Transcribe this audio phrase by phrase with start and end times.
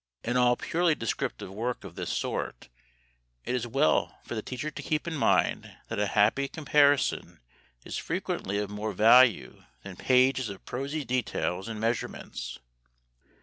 [0.23, 2.69] In all purely descriptive work of this sort
[3.45, 7.39] it is well for the teacher to keep in mind that a happy comparison
[7.85, 12.57] is frequently of more value than pages of prosy details and measurements.